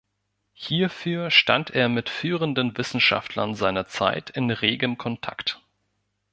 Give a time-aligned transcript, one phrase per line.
[0.55, 5.61] Hierfür stand er mit führenden Wissenschaftlern seiner Zeit in regem Kontakt.